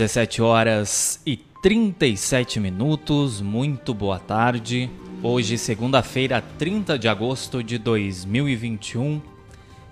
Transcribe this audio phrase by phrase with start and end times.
[0.00, 4.88] 17 horas e 37 minutos, muito boa tarde.
[5.22, 9.20] Hoje, segunda-feira, 30 de agosto de 2021,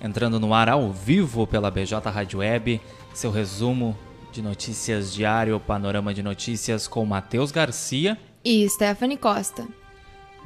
[0.00, 2.80] entrando no ar ao vivo pela BJ Rádio Web,
[3.12, 3.94] seu resumo
[4.32, 9.68] de notícias diário, panorama de notícias com Matheus Garcia e Stephanie Costa.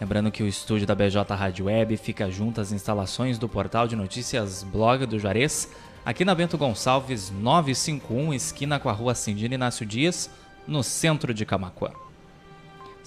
[0.00, 3.96] Lembrando que o estúdio da BJ Rádio Web fica junto às instalações do portal de
[3.96, 5.68] notícias Blog do Juarez,
[6.04, 10.30] aqui na Bento Gonçalves 951, esquina com a rua Cindina Inácio Dias,
[10.68, 11.90] no centro de Camacuã.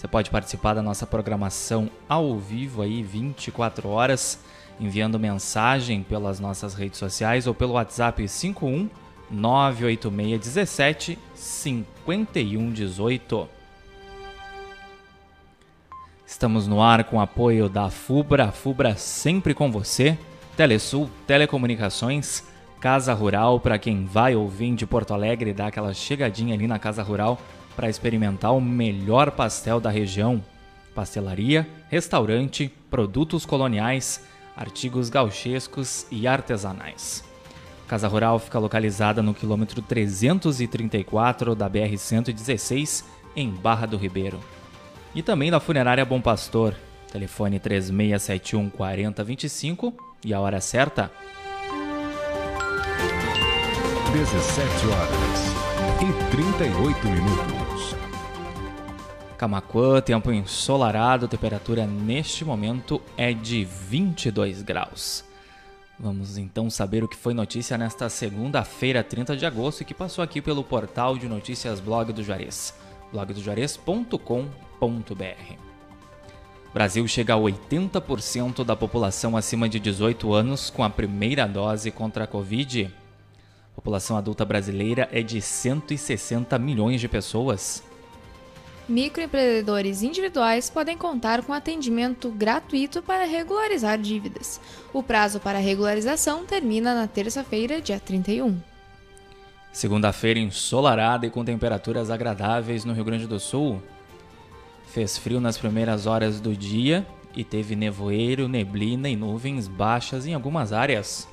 [0.01, 4.39] Você pode participar da nossa programação ao vivo aí 24 horas,
[4.79, 8.89] enviando mensagem pelas nossas redes sociais ou pelo WhatsApp 51
[9.29, 13.47] 986 17 51 18.
[16.25, 20.17] Estamos no ar com apoio da FUBRA, FUBRA sempre com você,
[20.57, 22.43] Telesul, Telecomunicações,
[22.79, 26.79] Casa Rural, para quem vai ou vem de Porto Alegre, dá aquela chegadinha ali na
[26.79, 27.39] Casa Rural,
[27.75, 30.43] para experimentar o melhor pastel da região.
[30.93, 34.23] Pastelaria, restaurante, produtos coloniais,
[34.55, 37.23] artigos gauchescos e artesanais.
[37.87, 43.03] Casa Rural fica localizada no quilômetro 334 da BR-116,
[43.35, 44.39] em Barra do Ribeiro.
[45.13, 46.73] E também da Funerária Bom Pastor,
[47.11, 49.93] telefone 3671 4025
[50.23, 51.11] e a hora certa.
[54.13, 55.61] 17 horas
[56.01, 57.60] e 38 minutos.
[59.41, 65.25] Camacuã, tempo ensolarado, temperatura neste momento é de 22 graus.
[65.99, 70.23] Vamos então saber o que foi notícia nesta segunda-feira, 30 de agosto, e que passou
[70.23, 72.75] aqui pelo portal de notícias Blog do Juarez,
[73.11, 75.55] blogdojuarez.com.br.
[76.71, 82.25] Brasil chega a 80% da população acima de 18 anos com a primeira dose contra
[82.25, 82.93] a Covid.
[83.71, 87.89] A população adulta brasileira é de 160 milhões de pessoas
[88.87, 94.59] microempreendedores individuais podem contar com atendimento gratuito para regularizar dívidas.
[94.93, 98.59] O prazo para regularização termina na terça-feira, dia 31.
[99.71, 103.81] Segunda-feira ensolarada e com temperaturas agradáveis no Rio Grande do Sul.
[104.87, 110.33] Fez frio nas primeiras horas do dia e teve nevoeiro, neblina e nuvens baixas em
[110.33, 111.27] algumas áreas.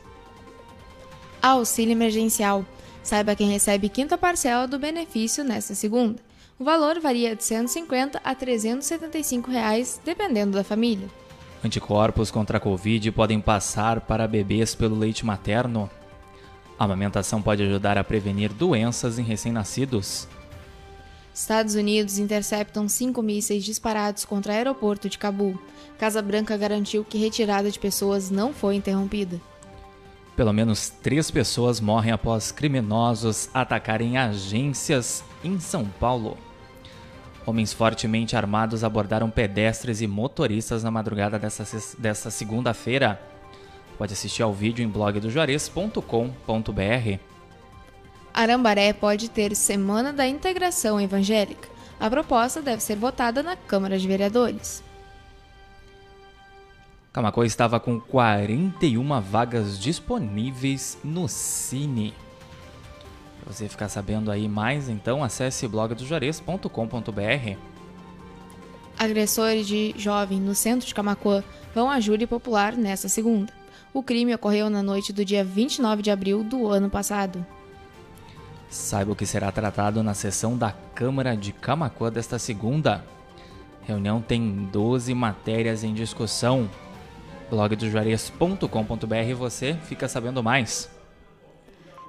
[1.43, 2.65] Auxílio emergencial.
[3.03, 6.28] Saiba quem recebe quinta parcela do benefício nesta segunda.
[6.59, 11.09] O valor varia de 150 a 375 reais, dependendo da família.
[11.65, 15.89] Anticorpos contra a Covid podem passar para bebês pelo leite materno.
[16.77, 20.27] A amamentação pode ajudar a prevenir doenças em recém-nascidos.
[21.33, 25.57] Estados Unidos interceptam cinco mísseis disparados contra o aeroporto de Cabul.
[25.97, 29.41] Casa Branca garantiu que retirada de pessoas não foi interrompida.
[30.35, 36.37] Pelo menos três pessoas morrem após criminosos atacarem agências em São Paulo.
[37.49, 41.65] Homens fortemente armados abordaram pedestres e motoristas na madrugada dessa,
[41.99, 43.19] dessa segunda-feira.
[43.97, 47.19] Pode assistir ao vídeo em blogdojuarez.com.br.
[48.35, 51.71] Arambaré pode ter Semana da Integração Evangélica.
[51.99, 54.85] A proposta deve ser votada na Câmara de Vereadores.
[57.11, 62.13] Camacô estava com 41 vagas disponíveis no Cine
[63.49, 67.57] você ficar sabendo aí mais, então acesse blogdojuarez.com.br.
[68.99, 71.43] Agressores de jovem no centro de Camacuã
[71.75, 73.53] vão à júri popular nesta segunda.
[73.95, 77.45] O crime ocorreu na noite do dia 29 de abril do ano passado.
[78.69, 83.05] Saiba o que será tratado na sessão da Câmara de Camacuã desta segunda.
[83.87, 86.69] reunião tem 12 matérias em discussão.
[87.49, 90.98] blogdojuarez.com.br você fica sabendo mais.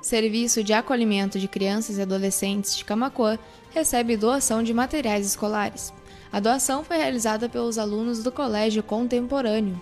[0.01, 3.37] Serviço de Acolhimento de Crianças e Adolescentes de Camacuã
[3.71, 5.93] recebe doação de materiais escolares.
[6.31, 9.81] A doação foi realizada pelos alunos do Colégio Contemporâneo.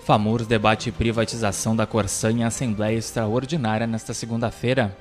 [0.00, 4.96] FAMURS debate privatização da Corsã em Assembleia Extraordinária nesta segunda-feira.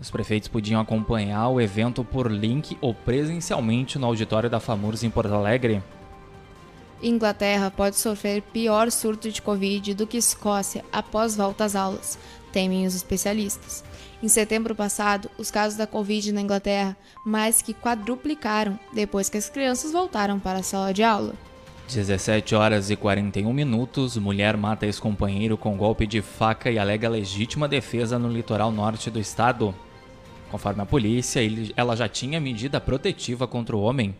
[0.00, 5.10] Os prefeitos podiam acompanhar o evento por link ou presencialmente no auditório da FAMURS em
[5.10, 5.82] Porto Alegre.
[7.02, 12.18] Inglaterra pode sofrer pior surto de Covid do que Escócia após volta às aulas,
[12.52, 13.82] temem os especialistas.
[14.22, 19.48] Em setembro passado, os casos da Covid na Inglaterra mais que quadruplicaram depois que as
[19.48, 21.34] crianças voltaram para a sala de aula.
[21.88, 27.66] 17 horas e 41 minutos, mulher mata ex-companheiro com golpe de faca e alega legítima
[27.66, 29.74] defesa no litoral norte do estado.
[30.50, 31.40] Conforme a polícia,
[31.74, 34.14] ela já tinha medida protetiva contra o homem.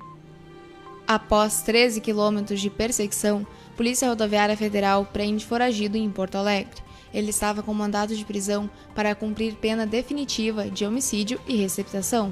[1.11, 3.45] Após 13 quilômetros de perseguição,
[3.77, 6.81] Polícia Rodoviária Federal prende foragido em Porto Alegre.
[7.13, 12.31] Ele estava com mandado de prisão para cumprir pena definitiva de homicídio e receptação.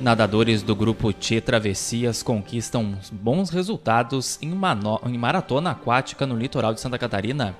[0.00, 6.80] Nadadores do grupo T Travessias conquistam bons resultados em, em maratona aquática no litoral de
[6.80, 7.54] Santa Catarina.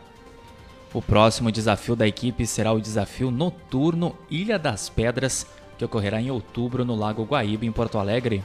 [0.93, 5.47] O próximo desafio da equipe será o desafio noturno Ilha das Pedras,
[5.79, 8.43] que ocorrerá em outubro no Lago Guaíba, em Porto Alegre.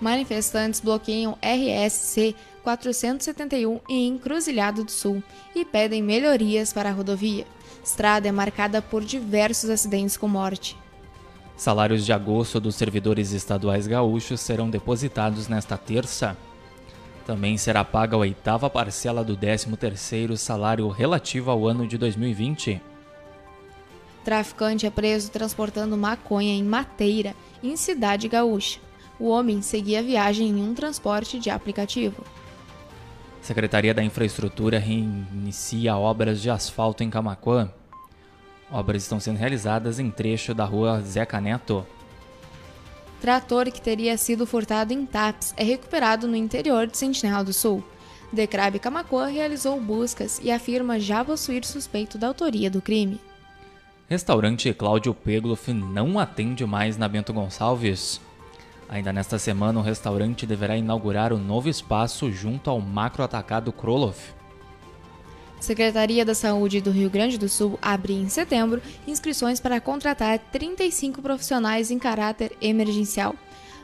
[0.00, 5.22] Manifestantes bloqueiam RSC 471 em Encruzilhado do Sul
[5.54, 7.46] e pedem melhorias para a rodovia.
[7.84, 10.76] Estrada é marcada por diversos acidentes com morte.
[11.56, 16.36] Salários de agosto dos servidores estaduais gaúchos serão depositados nesta terça.
[17.26, 22.80] Também será paga a oitava parcela do 13º salário relativo ao ano de 2020.
[24.24, 28.80] Traficante é preso transportando maconha em Mateira, em Cidade Gaúcha.
[29.20, 32.24] O homem seguia a viagem em um transporte de aplicativo.
[33.42, 37.70] Secretaria da Infraestrutura reinicia obras de asfalto em Camaquã.
[38.72, 41.86] Obras estão sendo realizadas em trecho da rua Zeca Neto.
[43.20, 47.84] Trator que teria sido furtado em TAPS é recuperado no interior de Sentinela do Sul.
[48.32, 53.20] Decrabe Camacuã realizou buscas e afirma já possuir suspeito da autoria do crime.
[54.08, 58.20] Restaurante Cláudio Pegloff não atende mais na Bento Gonçalves.
[58.90, 63.72] Ainda nesta semana, o restaurante deverá inaugurar o um novo espaço junto ao macro atacado
[63.72, 64.34] Kroloff.
[65.60, 71.22] Secretaria da Saúde do Rio Grande do Sul abre em setembro inscrições para contratar 35
[71.22, 73.36] profissionais em caráter emergencial.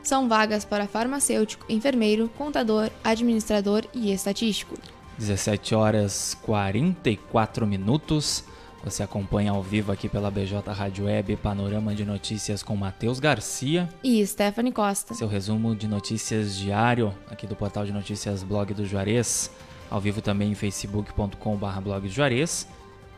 [0.03, 4.75] São vagas para farmacêutico, enfermeiro, contador, administrador e estatístico.
[5.17, 8.43] 17 horas 44 minutos.
[8.83, 13.89] Você acompanha ao vivo aqui pela BJ Rádio Web Panorama de Notícias com Matheus Garcia
[14.03, 15.13] e Stephanie Costa.
[15.13, 19.51] Seu resumo de notícias diário aqui do portal de notícias Blog do Juarez
[19.89, 22.67] ao vivo também em facebook.com.br blog Juarez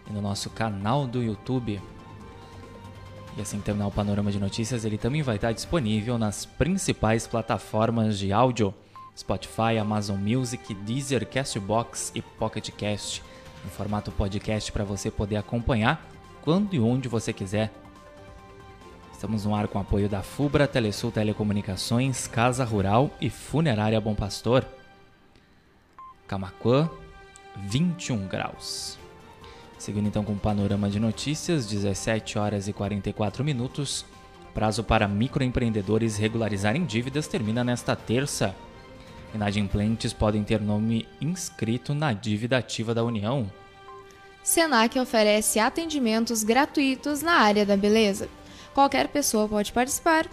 [0.10, 1.82] e no nosso canal do YouTube.
[3.38, 8.18] E assim terminar o panorama de notícias, ele também vai estar disponível nas principais plataformas
[8.18, 8.74] de áudio:
[9.18, 13.24] Spotify, Amazon Music, Deezer, Castbox e Pocket Cast,
[13.66, 16.06] em formato podcast para você poder acompanhar
[16.42, 17.72] quando e onde você quiser.
[19.12, 24.66] Estamos no ar com apoio da Fubra, Telesul Telecomunicações, Casa Rural e Funerária Bom Pastor.
[26.26, 26.90] Camacuã,
[27.58, 28.98] 21 graus.
[29.78, 34.06] Seguindo então com o panorama de notícias, 17 horas e 44 minutos.
[34.54, 38.56] Prazo para microempreendedores regularizarem dívidas termina nesta terça.
[39.34, 43.52] Inadimplentes podem ter nome inscrito na dívida ativa da União.
[44.44, 48.28] Senac oferece atendimentos gratuitos na área da beleza.
[48.74, 50.28] Qualquer pessoa pode participar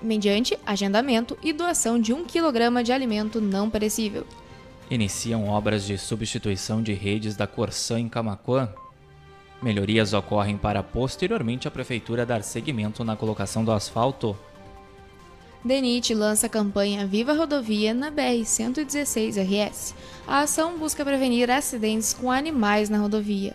[0.00, 4.26] mediante agendamento e doação de 1 kg de alimento não perecível
[4.90, 8.68] iniciam obras de substituição de redes da Corsã em Camacuã.
[9.62, 14.36] Melhorias ocorrem para posteriormente a prefeitura dar seguimento na colocação do asfalto.
[15.62, 19.94] DENIT lança a campanha Viva Rodovia na BR-116 RS.
[20.26, 23.54] A ação busca prevenir acidentes com animais na rodovia.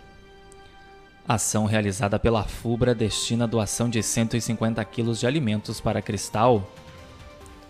[1.26, 6.70] ação realizada pela FUBRA destina doação de 150 quilos de alimentos para Cristal.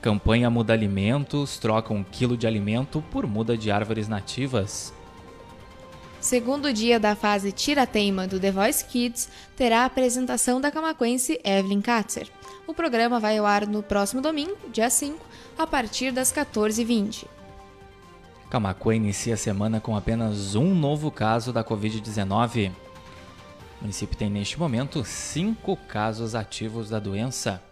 [0.02, 4.92] Campanha Muda Alimentos troca um quilo de alimento por muda de árvores nativas.
[6.26, 11.80] Segundo dia da fase Tira-Teima do The Voice Kids, terá a apresentação da camaquense Evelyn
[11.80, 12.28] Katzer.
[12.66, 15.24] O programa vai ao ar no próximo domingo, dia 5,
[15.56, 17.26] a partir das 14h20.
[18.50, 22.72] Camacuã inicia a semana com apenas um novo caso da Covid-19.
[23.78, 27.62] O município tem neste momento cinco casos ativos da doença.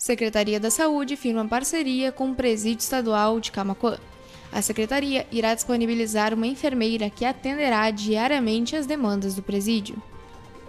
[0.00, 3.98] Secretaria da Saúde firma parceria com o Presídio Estadual de Camacoan.
[4.56, 10.02] A secretaria irá disponibilizar uma enfermeira que atenderá diariamente as demandas do presídio.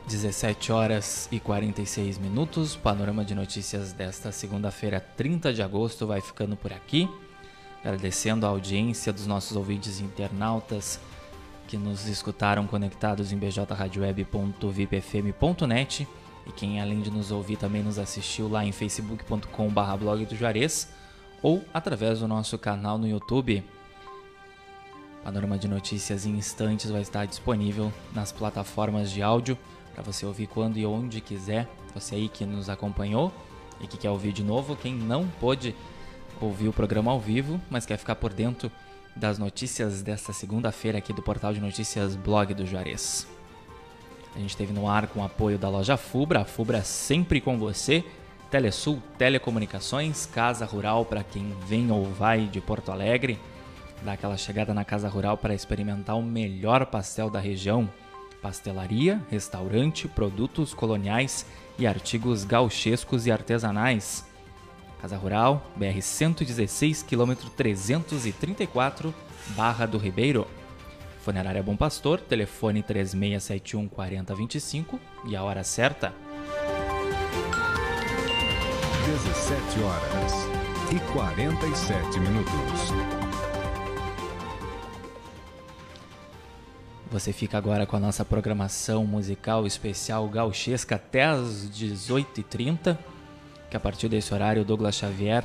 [0.07, 2.75] 17 horas e 46 minutos.
[2.75, 7.09] Panorama de notícias desta segunda-feira, 30 de agosto, vai ficando por aqui.
[7.79, 10.99] Agradecendo a audiência dos nossos ouvintes internautas
[11.65, 16.05] que nos escutaram conectados em bjradioweb.vipfm.net
[16.45, 20.89] e quem além de nos ouvir também nos assistiu lá em facebook.com.br blog do Juarez
[21.41, 23.63] ou através do nosso canal no YouTube.
[25.23, 29.57] Panorama de notícias em instantes vai estar disponível nas plataformas de áudio
[29.93, 31.67] para você ouvir quando e onde quiser.
[31.93, 33.33] Você aí que nos acompanhou
[33.81, 35.75] e que quer ouvir de novo, quem não pôde
[36.39, 38.71] ouvir o programa ao vivo, mas quer ficar por dentro
[39.15, 43.27] das notícias desta segunda-feira aqui do portal de notícias Blog do Juarez.
[44.35, 47.57] A gente teve no ar com o apoio da loja Fubra, a Fubra sempre com
[47.57, 48.03] você,
[48.51, 53.39] Telesul Telecomunicações, Casa Rural para quem vem ou vai de Porto Alegre,
[54.03, 57.89] dá aquela chegada na Casa Rural para experimentar o melhor pastel da região,
[58.41, 61.45] pastelaria, restaurante, produtos coloniais
[61.77, 64.25] e artigos gauchescos e artesanais.
[65.01, 69.13] Casa Rural, BR 116, quilômetro 334,
[69.55, 70.47] Barra do Ribeiro.
[71.21, 76.13] Funerária Bom Pastor, telefone 3671 4025 e a hora certa.
[79.05, 80.33] 17 horas
[80.91, 83.16] e 47 minutos.
[87.11, 92.97] Você fica agora com a nossa programação musical especial gauchesca até às 18h30
[93.69, 95.43] que a partir desse horário o Douglas Xavier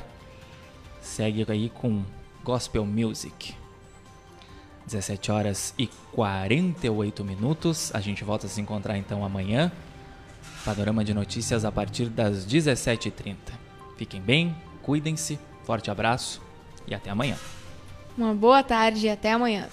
[1.01, 2.03] segue aí com
[2.43, 3.55] Gospel Music.
[4.85, 7.93] 17 horas e 48 minutos.
[7.93, 9.71] A gente volta a se encontrar então amanhã.
[10.65, 13.35] Panorama de notícias a partir das 17h30.
[13.97, 16.41] Fiquem bem, cuidem-se, forte abraço
[16.87, 17.37] e até amanhã.
[18.17, 19.67] Uma boa tarde e até amanhã.